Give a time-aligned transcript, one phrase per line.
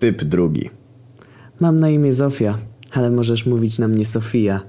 [0.00, 0.70] Typ drugi.
[1.60, 2.58] Mam na imię Zofia,
[2.92, 4.60] ale możesz mówić na mnie Sofia.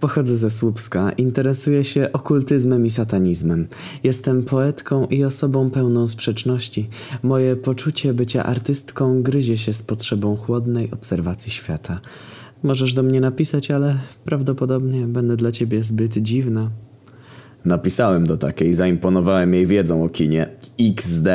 [0.00, 3.66] Pochodzę ze Słupska, interesuję się okultyzmem i satanizmem.
[4.04, 6.88] Jestem poetką i osobą pełną sprzeczności.
[7.22, 12.00] Moje poczucie bycia artystką gryzie się z potrzebą chłodnej obserwacji świata.
[12.62, 16.70] Możesz do mnie napisać, ale prawdopodobnie będę dla ciebie zbyt dziwna.
[17.64, 20.48] Napisałem do takiej, zaimponowałem jej wiedzą o kinie.
[20.80, 21.28] XD.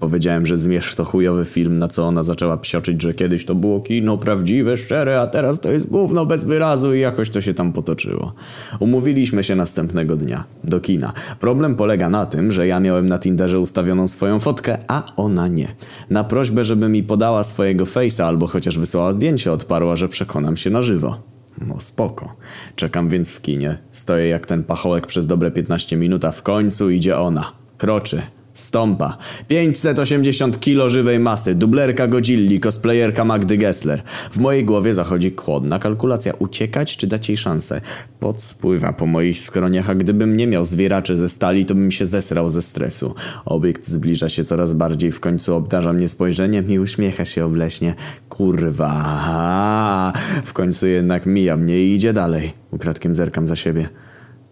[0.00, 3.80] Powiedziałem, że zmierz to chujowy film, na co ona zaczęła psioczyć, że kiedyś to było
[3.80, 7.72] kino prawdziwe, szczere, a teraz to jest gówno bez wyrazu i jakoś to się tam
[7.72, 8.32] potoczyło.
[8.78, 10.44] Umówiliśmy się następnego dnia.
[10.64, 11.12] Do kina.
[11.40, 15.68] Problem polega na tym, że ja miałem na Tinderze ustawioną swoją fotkę, a ona nie.
[16.10, 20.70] Na prośbę, żeby mi podała swojego face'a albo chociaż wysłała zdjęcie, odparła, że przekonam się
[20.70, 21.22] na żywo.
[21.66, 22.36] No spoko.
[22.76, 23.78] Czekam więc w kinie.
[23.92, 27.52] Stoję jak ten pachołek przez dobre 15 minut, a w końcu idzie ona.
[27.78, 28.22] Kroczy.
[28.58, 29.16] Stąpa.
[29.48, 34.02] 580 kilo żywej masy, dublerka Godzilli, cosplayerka Magdy Gessler.
[34.30, 36.32] W mojej głowie zachodzi chłodna kalkulacja.
[36.38, 37.80] Uciekać czy dać jej szansę?
[38.20, 42.06] Pot spływa po moich skroniach, a gdybym nie miał zwieraczy ze stali, to bym się
[42.06, 43.14] zesrał ze stresu.
[43.44, 47.94] Obiekt zbliża się coraz bardziej, w końcu obdarza mnie spojrzeniem i uśmiecha się obleśnie.
[48.28, 50.12] Kurwa.
[50.44, 52.52] W końcu jednak mija mnie i idzie dalej.
[52.70, 53.88] Ukradkiem zerkam za siebie.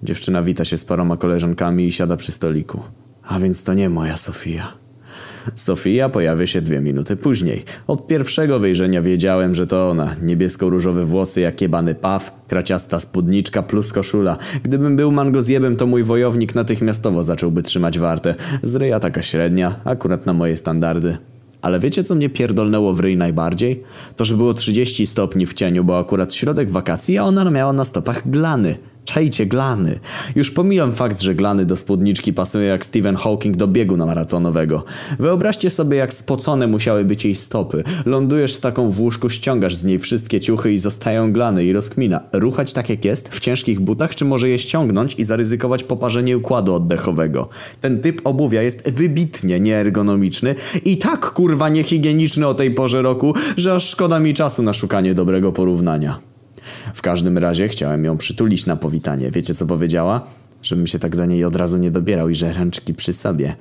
[0.02, 2.82] Dziewczyna wita się z paroma koleżankami i siada przy stoliku.
[3.28, 4.72] A więc to nie moja Sofia.
[5.54, 7.64] Sofia pojawia się dwie minuty później.
[7.86, 10.16] Od pierwszego wejrzenia wiedziałem, że to ona.
[10.22, 14.36] Niebiesko-różowe włosy jak jebany paw, kraciasta spódniczka plus koszula.
[14.62, 18.34] Gdybym był mangozjebem, to mój wojownik natychmiastowo zacząłby trzymać wartę.
[18.62, 21.16] Z ryja taka średnia, akurat na moje standardy.
[21.62, 23.82] Ale wiecie co mnie pierdolnęło w ryj najbardziej?
[24.16, 27.84] To, że było 30 stopni w cieniu, bo akurat środek wakacji, a ona miała na
[27.84, 28.76] stopach glany.
[29.06, 29.98] Czajcie glany.
[30.36, 34.84] Już pomijam fakt, że glany do spódniczki pasują jak Stephen Hawking do biegu na maratonowego.
[35.18, 37.84] Wyobraźcie sobie, jak spocone musiały być jej stopy.
[38.06, 42.20] Lądujesz z taką w łóżku, ściągasz z niej wszystkie ciuchy i zostają glany i rozkmina.
[42.32, 46.74] Ruchać tak jak jest, w ciężkich butach, czy może je ściągnąć i zaryzykować poparzenie układu
[46.74, 47.48] oddechowego?
[47.80, 50.54] Ten typ obuwia jest wybitnie nieergonomiczny
[50.84, 55.14] i tak kurwa niehigieniczny o tej porze roku, że aż szkoda mi czasu na szukanie
[55.14, 56.35] dobrego porównania.
[56.94, 59.30] W każdym razie chciałem ją przytulić na powitanie.
[59.30, 60.26] Wiecie co powiedziała?
[60.62, 63.56] Żebym się tak do niej od razu nie dobierał i że ręczki przy sobie.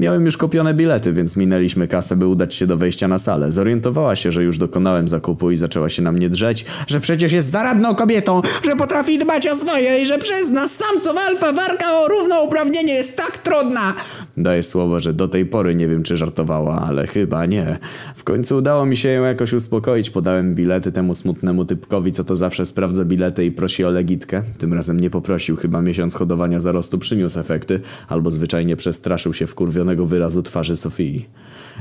[0.00, 3.52] Miałem już kupione bilety, więc minęliśmy kasę, by udać się do wejścia na salę.
[3.52, 7.50] Zorientowała się, że już dokonałem zakupu i zaczęła się na mnie drzeć, że przecież jest
[7.50, 12.08] zaradną kobietą, że potrafi dbać o swoje i że przez nas samców alfa walka o
[12.08, 13.94] równouprawnienie jest tak trudna.
[14.42, 17.78] Daję słowo, że do tej pory nie wiem, czy żartowała, ale chyba nie.
[18.16, 20.10] W końcu udało mi się ją jakoś uspokoić.
[20.10, 24.42] Podałem bilety temu smutnemu typkowi, co to zawsze sprawdza bilety i prosi o legitkę.
[24.58, 30.06] Tym razem nie poprosił, chyba miesiąc hodowania zarostu przyniósł efekty, albo zwyczajnie przestraszył się wkurwionego
[30.06, 31.26] wyrazu twarzy Sofii.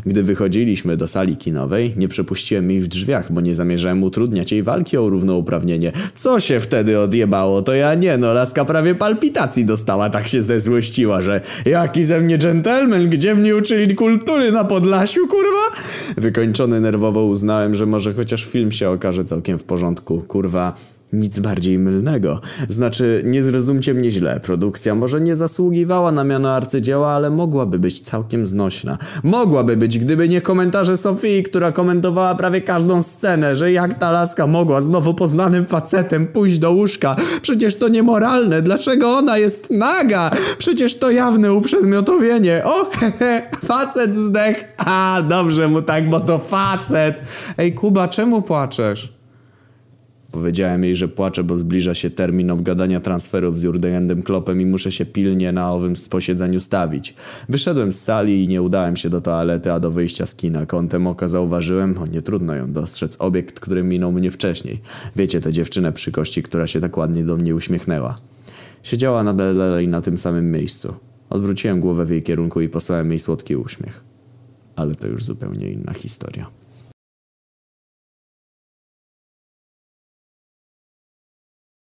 [0.06, 4.64] Gdy wychodziliśmy do sali kinowej, nie przepuściłem jej w drzwiach, bo nie zamierzałem utrudniać jej
[4.64, 5.92] walki o równouprawnienie.
[6.16, 7.62] Co się wtedy odjebało?
[7.62, 12.38] To ja nie, no laska prawie palpitacji dostała, tak się zezłościła, że jaki ze mnie
[12.48, 15.82] dżentelmen, gdzie mnie uczyli kultury na Podlasiu, kurwa?
[16.18, 20.74] Wykończony nerwowo uznałem, że może chociaż film się okaże całkiem w porządku, kurwa.
[21.14, 22.42] Nic bardziej mylnego.
[22.68, 28.00] Znaczy, nie zrozumcie mnie źle, produkcja może nie zasługiwała na miano arcydzieła, ale mogłaby być
[28.00, 28.98] całkiem znośna.
[29.24, 34.48] Mogłaby być, gdyby nie komentarze Sofii, która komentowała prawie każdą scenę, że jak ta laska
[34.48, 37.16] mogła z nowo poznanym facetem pójść do łóżka.
[37.42, 40.32] Przecież to niemoralne, dlaczego ona jest naga?
[40.58, 42.62] Przecież to jawne uprzedmiotowienie.
[42.66, 44.74] O, hehe, facet zdech.
[44.78, 47.22] A, dobrze mu tak, bo to facet.
[47.58, 49.17] Ej, Kuba, czemu płaczesz?
[50.32, 54.92] Powiedziałem jej, że płaczę, bo zbliża się termin obgadania transferów z Jurdegendem Klopem i muszę
[54.92, 57.16] się pilnie na owym posiedzeniu stawić.
[57.50, 60.66] Wyszedłem z sali i nie udałem się do toalety, a do wyjścia z kina.
[60.66, 64.82] Kątem oka zauważyłem, o nie trudno ją dostrzec, obiekt, który minął mnie wcześniej.
[65.16, 68.18] Wiecie, tę dziewczynę przy kości, która się tak ładnie do mnie uśmiechnęła.
[68.84, 70.94] Siedziała nadal dalej na tym samym miejscu.
[71.30, 74.04] Odwróciłem głowę w jej kierunku i posłałem jej słodki uśmiech.
[74.76, 76.57] Ale to już zupełnie inna historia.